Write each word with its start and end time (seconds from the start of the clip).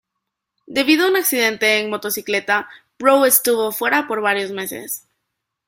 Debido 0.65 1.05
a 1.05 1.09
un 1.09 1.15
accidente 1.15 1.77
en 1.77 1.91
motocicleta, 1.91 2.67
Rowe 2.97 3.27
estuvo 3.27 3.71
fuera 3.71 4.07
por 4.07 4.19
varios 4.19 4.49
meses. 4.49 5.07